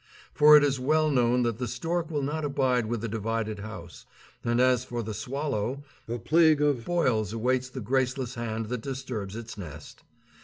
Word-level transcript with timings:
For 0.33 0.57
it 0.57 0.63
is 0.63 0.79
well 0.79 1.11
known 1.11 1.43
that 1.43 1.59
the 1.59 1.67
stork 1.67 2.09
will 2.09 2.23
not 2.23 2.43
abide 2.43 2.87
with 2.87 3.03
a 3.03 3.07
divided 3.07 3.59
house; 3.59 4.07
and 4.43 4.59
as 4.59 4.83
for 4.83 5.03
the 5.03 5.13
swallow, 5.13 5.83
a 6.07 6.17
plague 6.17 6.59
of 6.59 6.83
boils 6.83 7.33
awaits 7.33 7.69
the 7.69 7.81
graceless 7.81 8.33
hand 8.33 8.69
that 8.69 8.81
disturbs 8.81 9.35
its 9.35 9.59
nest. 9.59 10.01